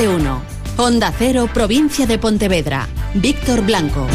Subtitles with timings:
[0.00, 0.42] de uno.
[0.76, 2.86] Onda Cero, provincia de Pontevedra.
[3.14, 4.06] Víctor Blanco.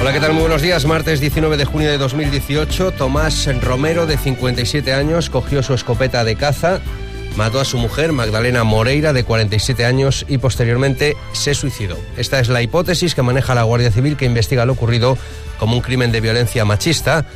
[0.00, 0.32] Hola, ¿qué tal?
[0.32, 0.86] Muy buenos días.
[0.86, 6.36] Martes 19 de junio de 2018, Tomás Romero, de 57 años, cogió su escopeta de
[6.36, 6.80] caza,
[7.36, 11.98] mató a su mujer, Magdalena Moreira, de 47 años, y posteriormente se suicidó.
[12.16, 15.18] Esta es la hipótesis que maneja la Guardia Civil que investiga lo ocurrido
[15.58, 17.26] como un crimen de violencia machista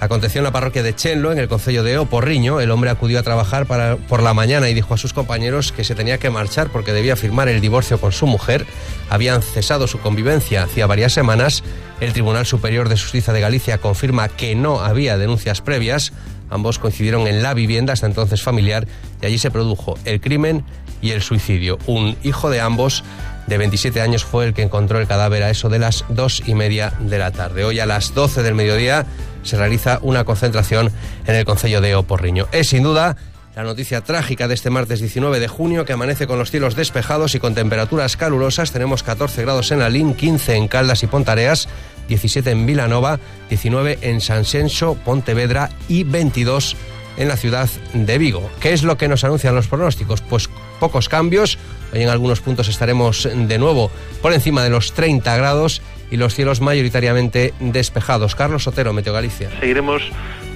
[0.00, 2.58] Aconteció en la parroquia de Chenlo, en el concello de Oporriño.
[2.60, 3.66] El hombre acudió a trabajar
[4.08, 7.16] por la mañana y dijo a sus compañeros que se tenía que marchar porque debía
[7.16, 8.64] firmar el divorcio con su mujer.
[9.10, 11.62] Habían cesado su convivencia hacía varias semanas.
[12.00, 16.14] El Tribunal Superior de Justicia de Galicia confirma que no había denuncias previas.
[16.48, 18.88] Ambos coincidieron en la vivienda, hasta entonces familiar,
[19.20, 20.64] y allí se produjo el crimen
[21.02, 21.78] y el suicidio.
[21.86, 23.04] Un hijo de ambos
[23.46, 26.54] de 27 años fue el que encontró el cadáver a eso de las dos y
[26.54, 27.64] media de la tarde.
[27.64, 29.06] Hoy a las 12 del mediodía
[29.42, 30.90] se realiza una concentración
[31.26, 32.46] en el Concello de Oporriño.
[32.52, 33.16] Es sin duda
[33.56, 37.34] la noticia trágica de este martes 19 de junio, que amanece con los cielos despejados
[37.34, 38.72] y con temperaturas calurosas.
[38.72, 41.68] Tenemos 14 grados en Alín, 15 en Caldas y Pontareas,
[42.08, 46.76] 17 en Vilanova, 19 en Sanxenxo, Pontevedra y 22
[47.16, 48.48] en la ciudad de Vigo.
[48.60, 50.22] ¿Qué es lo que nos anuncian los pronósticos?
[50.22, 51.58] Pues pocos cambios.
[51.92, 53.90] Hoy en algunos puntos estaremos de nuevo
[54.22, 58.34] por encima de los 30 grados y los cielos mayoritariamente despejados.
[58.34, 59.50] Carlos Sotero, Meteo Galicia.
[59.60, 60.02] Seguiremos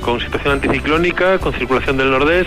[0.00, 2.46] con situación anticiclónica, con circulación del nordés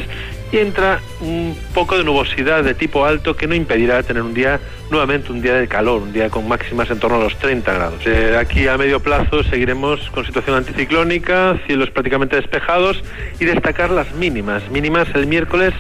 [0.52, 4.60] y entra un poco de nubosidad de tipo alto que no impedirá tener un día,
[4.90, 8.02] nuevamente un día de calor, un día con máximas en torno a los 30 grados.
[8.06, 13.04] Eh, aquí a medio plazo seguiremos con situación anticiclónica, cielos prácticamente despejados
[13.40, 15.74] y destacar las mínimas, mínimas el miércoles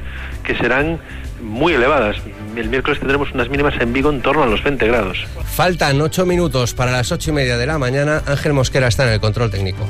[0.44, 1.00] que serán
[1.42, 2.17] muy elevadas.
[2.58, 5.27] El miércoles tendremos unas mínimas en Vigo en torno a los 20 grados.
[5.45, 8.23] Faltan 8 minutos para las 8 y media de la mañana.
[8.25, 9.86] Ángel Mosquera está en el control técnico.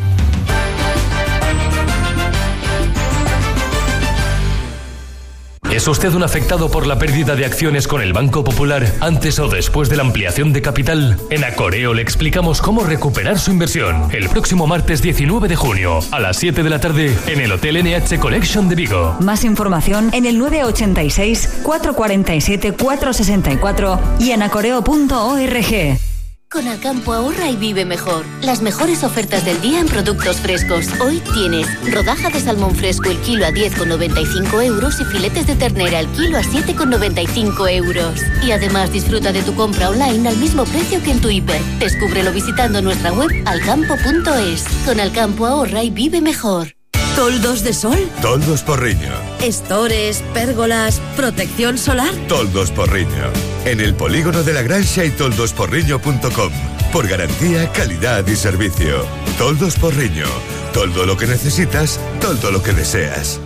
[5.77, 9.47] ¿Es usted un afectado por la pérdida de acciones con el Banco Popular antes o
[9.47, 11.19] después de la ampliación de capital?
[11.29, 14.09] En Acoreo le explicamos cómo recuperar su inversión.
[14.11, 17.77] El próximo martes 19 de junio a las 7 de la tarde en el Hotel
[17.83, 19.17] NH Collection de Vigo.
[19.19, 26.06] Más información en el 986 447 464 y en acoreo.org.
[26.57, 28.25] Con Alcampo ahorra y vive mejor.
[28.41, 30.87] Las mejores ofertas del día en productos frescos.
[30.99, 35.99] Hoy tienes rodaja de salmón fresco el kilo a 10,95 euros y filetes de ternera
[35.99, 38.21] el kilo a 7,95 euros.
[38.43, 41.61] Y además disfruta de tu compra online al mismo precio que en tu hiper.
[41.77, 44.65] Descúbrelo visitando nuestra web alcampo.es.
[44.83, 46.76] Con Alcampo ahorra y vive mejor.
[47.17, 47.97] ¿Toldos de sol?
[48.21, 49.11] Toldos Porriño.
[49.41, 52.13] ¿Estores, pérgolas, protección solar?
[52.27, 53.33] Toldos Porriño.
[53.65, 56.51] En el polígono de la Grancha y toldosporriño.com.
[56.93, 59.03] Por garantía, calidad y servicio.
[59.39, 60.27] Toldos Porriño.
[60.73, 63.41] Todo lo que necesitas, todo lo que deseas.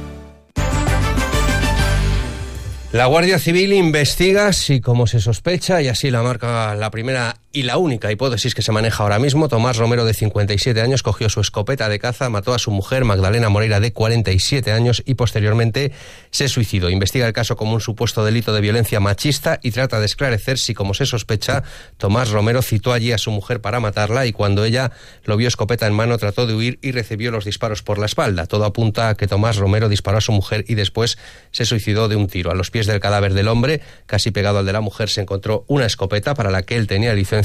[2.91, 7.63] La Guardia Civil investiga si, como se sospecha, y así la marca la primera y
[7.63, 11.41] la única hipótesis que se maneja ahora mismo, Tomás Romero, de 57 años, cogió su
[11.41, 15.91] escopeta de caza, mató a su mujer, Magdalena Moreira, de 47 años, y posteriormente
[16.29, 16.89] se suicidó.
[16.89, 20.73] Investiga el caso como un supuesto delito de violencia machista y trata de esclarecer si,
[20.73, 21.63] como se sospecha,
[21.97, 24.91] Tomás Romero citó allí a su mujer para matarla y cuando ella
[25.25, 28.45] lo vio escopeta en mano trató de huir y recibió los disparos por la espalda.
[28.45, 31.17] Todo apunta a que Tomás Romero disparó a su mujer y después
[31.51, 32.49] se suicidó de un tiro.
[32.49, 35.65] A los pies del cadáver del hombre, casi pegado al de la mujer, se encontró
[35.67, 37.40] una escopeta para la que él tenía licencia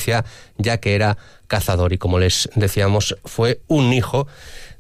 [0.59, 4.27] ya que era cazador y como les decíamos fue un hijo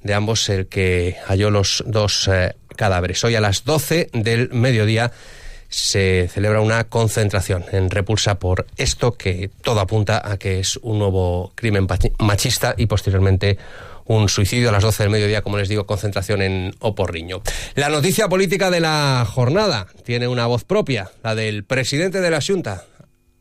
[0.02, 3.22] de ambos el que halló los dos eh, cadáveres.
[3.24, 5.12] Hoy a las 12 del mediodía
[5.68, 10.98] se celebra una concentración en repulsa por esto que todo apunta a que es un
[10.98, 11.88] nuevo crimen
[12.18, 13.58] machista y posteriormente
[14.06, 17.42] un suicidio a las 12 del mediodía, como les digo, concentración en Oporriño.
[17.74, 22.40] La noticia política de la jornada tiene una voz propia, la del presidente de la
[22.40, 22.84] Junta,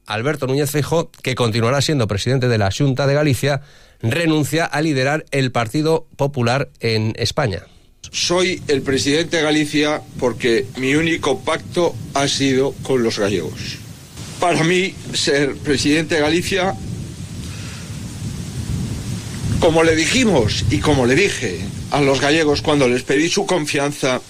[0.05, 3.61] Alberto Núñez Feijóo, que continuará siendo presidente de la Junta de Galicia,
[4.01, 7.63] renuncia a liderar el Partido Popular en España.
[8.11, 13.77] Soy el presidente de Galicia porque mi único pacto ha sido con los gallegos.
[14.39, 16.75] Para mí, ser presidente de Galicia,
[19.59, 21.59] como le dijimos y como le dije
[21.91, 24.21] a los gallegos cuando les pedí su confianza,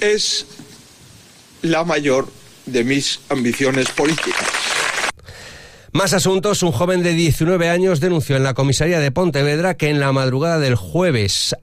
[0.00, 0.46] es
[1.62, 2.28] la mayor
[2.66, 4.49] de mis ambiciones políticas.
[5.92, 6.62] Más asuntos.
[6.62, 10.60] Un joven de 19 años denunció en la comisaría de Pontevedra que en la madrugada
[10.60, 11.56] del jueves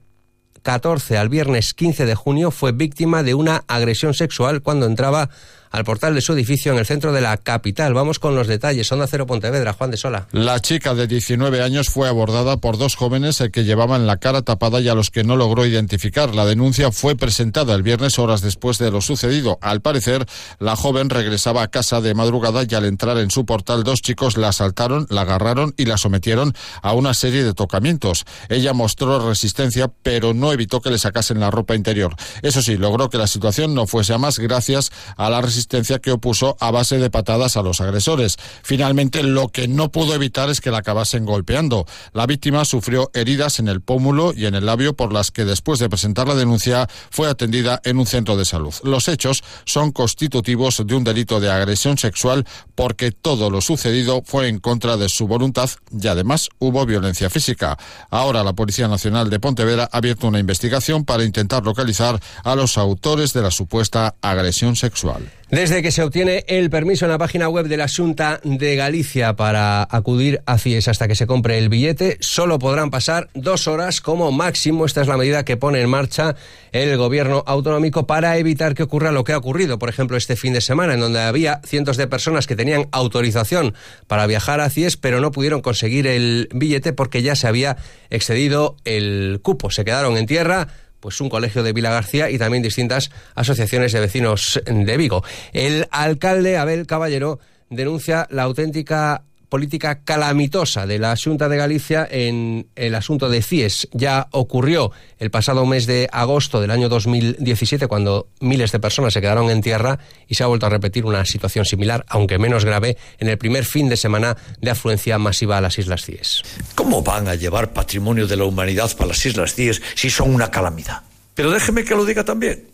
[0.62, 5.30] 14 al viernes 15 de junio fue víctima de una agresión sexual cuando entraba
[5.70, 7.94] al portal de su edificio en el centro de la capital.
[7.94, 8.90] Vamos con los detalles.
[8.90, 10.26] Onda Cero Pontevedra, Juan de Sola.
[10.32, 14.80] La chica de 19 años fue abordada por dos jóvenes que llevaban la cara tapada
[14.80, 16.34] y a los que no logró identificar.
[16.34, 19.58] La denuncia fue presentada el viernes horas después de lo sucedido.
[19.60, 20.26] Al parecer,
[20.58, 24.36] la joven regresaba a casa de madrugada y al entrar en su portal dos chicos
[24.36, 28.24] la asaltaron, la agarraron y la sometieron a una serie de tocamientos.
[28.48, 32.14] Ella mostró resistencia, pero no evitó que le sacasen la ropa interior.
[32.42, 35.57] Eso sí, logró que la situación no fuese a más gracias a la resistencia
[36.00, 38.36] que opuso a base de patadas a los agresores.
[38.62, 41.86] Finalmente, lo que no pudo evitar es que la acabasen golpeando.
[42.12, 45.78] La víctima sufrió heridas en el pómulo y en el labio por las que después
[45.78, 48.74] de presentar la denuncia fue atendida en un centro de salud.
[48.82, 54.48] Los hechos son constitutivos de un delito de agresión sexual porque todo lo sucedido fue
[54.48, 57.78] en contra de su voluntad y además hubo violencia física.
[58.10, 62.78] Ahora la Policía Nacional de Pontevedra ha abierto una investigación para intentar localizar a los
[62.78, 65.30] autores de la supuesta agresión sexual.
[65.50, 69.34] Desde que se obtiene el permiso en la página web de la Junta de Galicia
[69.34, 74.02] para acudir a CIES hasta que se compre el billete, solo podrán pasar dos horas
[74.02, 74.84] como máximo.
[74.84, 76.36] Esta es la medida que pone en marcha
[76.72, 80.52] el gobierno autonómico para evitar que ocurra lo que ha ocurrido, por ejemplo, este fin
[80.52, 83.72] de semana, en donde había cientos de personas que tenían autorización
[84.06, 87.78] para viajar a CIES, pero no pudieron conseguir el billete porque ya se había
[88.10, 89.70] excedido el cupo.
[89.70, 90.68] Se quedaron en tierra
[91.00, 95.22] pues un colegio de Vila García y también distintas asociaciones de vecinos de Vigo.
[95.52, 97.38] El alcalde Abel Caballero
[97.70, 103.88] denuncia la auténtica política calamitosa de la Junta de Galicia en el asunto de CIES.
[103.92, 109.20] Ya ocurrió el pasado mes de agosto del año 2017 cuando miles de personas se
[109.20, 112.96] quedaron en tierra y se ha vuelto a repetir una situación similar, aunque menos grave,
[113.18, 116.42] en el primer fin de semana de afluencia masiva a las Islas CIES.
[116.74, 120.50] ¿Cómo van a llevar patrimonio de la humanidad para las Islas CIES si son una
[120.50, 121.02] calamidad?
[121.34, 122.68] Pero déjeme que lo diga también.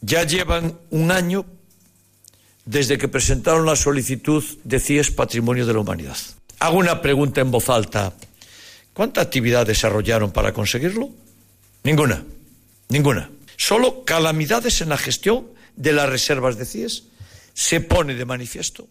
[0.00, 1.44] Ya llevan un año
[2.64, 6.16] desde que presentaron la solicitud de CIES Patrimonio de la Humanidad.
[6.58, 8.12] Hago una pregunta en voz alta.
[8.92, 11.10] ¿Cuánta actividad desarrollaron para conseguirlo?
[11.84, 12.24] Ninguna.
[12.88, 13.30] Ninguna.
[13.56, 15.46] Solo calamidades en la gestión
[15.76, 17.04] de las reservas de CIES.
[17.54, 18.88] Se pone de manifiesto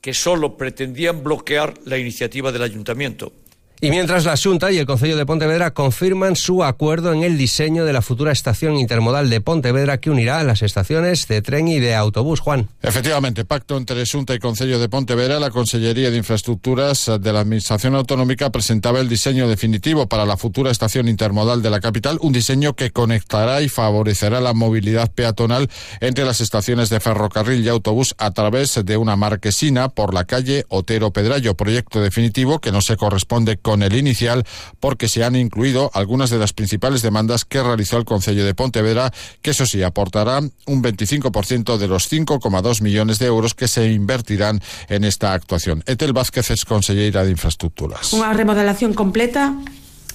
[0.00, 3.32] que solo pretendían bloquear la iniciativa del ayuntamiento
[3.80, 7.84] y mientras la Junta y el Consejo de Pontevedra confirman su acuerdo en el diseño
[7.84, 11.94] de la futura estación intermodal de Pontevedra que unirá las estaciones de tren y de
[11.94, 12.68] autobús, Juan.
[12.82, 17.94] Efectivamente, pacto entre Junta y Consejo de Pontevedra, la Consellería de Infraestructuras de la Administración
[17.94, 22.74] Autonómica presentaba el diseño definitivo para la futura estación intermodal de la capital, un diseño
[22.74, 25.68] que conectará y favorecerá la movilidad peatonal
[26.00, 30.64] entre las estaciones de ferrocarril y autobús a través de una marquesina por la calle
[30.68, 34.44] Otero Pedrallo, proyecto definitivo que no se corresponde con con el inicial
[34.80, 39.12] porque se han incluido algunas de las principales demandas que realizó el Concello de Pontevedra,
[39.42, 44.62] que eso sí aportará un 25% de los 5,2 millones de euros que se invertirán
[44.88, 45.84] en esta actuación.
[45.84, 48.14] Etel Vázquez es consellera de Infraestructuras.
[48.14, 49.54] Una remodelación completa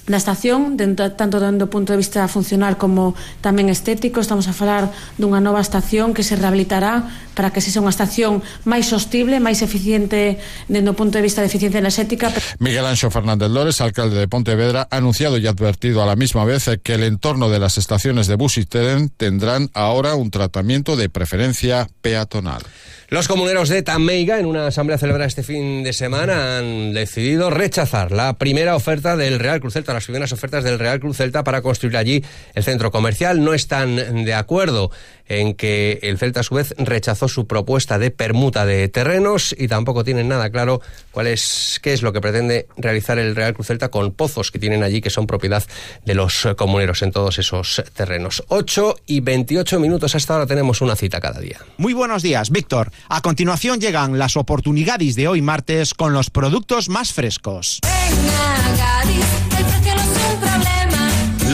[0.04, 4.20] da estación, dentro, tanto dando punto de vista funcional como tamén estético.
[4.20, 8.84] Estamos a falar dunha nova estación que se rehabilitará para que sexa unha estación máis
[8.84, 10.36] sostible, máis eficiente
[10.68, 12.28] dentro do punto de vista de eficiencia energética.
[12.60, 16.68] Miguel Anxo Fernández Lores, alcalde de Pontevedra, ha anunciado y advertido a la misma vez
[16.84, 21.08] que el entorno de las estaciones de bus y tren tendrán ahora un tratamiento de
[21.08, 22.62] preferencia peatonal.
[23.08, 28.10] Los comuneros de Tameiga, en una asamblea celebrada este fin de semana, han decidido rechazar
[28.10, 31.62] la primera oferta del Real Cruz Celta, las primeras ofertas del Real Cruz Celta para
[31.62, 32.24] construir allí
[32.54, 33.42] el centro comercial.
[33.42, 34.90] No están de acuerdo
[35.26, 39.68] en que el Celta a su vez rechazó su propuesta de permuta de terrenos y
[39.68, 43.68] tampoco tienen nada claro cuál es qué es lo que pretende realizar el Real Cruz
[43.68, 45.64] Celta con pozos que tienen allí que son propiedad
[46.04, 48.44] de los comuneros en todos esos terrenos.
[48.48, 51.58] 8 y 28 minutos hasta ahora tenemos una cita cada día.
[51.78, 52.92] Muy buenos días, Víctor.
[53.08, 57.80] A continuación llegan las oportunidades de hoy martes con los productos más frescos.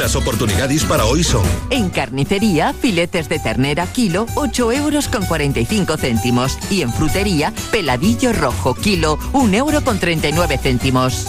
[0.00, 1.42] Las oportunidades para hoy son...
[1.68, 6.56] En carnicería, filetes de ternera kilo, 8 euros con 45 céntimos.
[6.70, 11.26] Y en frutería, peladillo rojo kilo, 1 euro con 39 céntimos.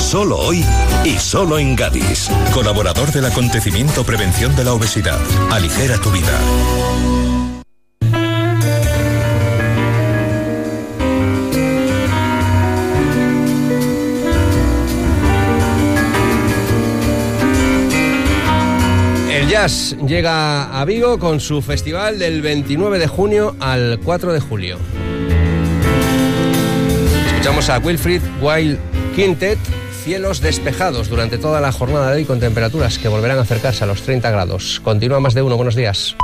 [0.00, 0.64] Solo hoy
[1.04, 2.28] y solo en Gadis.
[2.52, 5.20] Colaborador del acontecimiento Prevención de la Obesidad.
[5.52, 6.40] Aligera tu vida.
[19.60, 24.78] Llega a Vigo con su festival del 29 de junio al 4 de julio.
[27.26, 28.78] Escuchamos a Wilfried Wild
[29.14, 29.58] Quintet,
[30.02, 33.86] cielos despejados durante toda la jornada de hoy con temperaturas que volverán a acercarse a
[33.86, 34.80] los 30 grados.
[34.82, 36.16] Continúa más de uno, buenos días.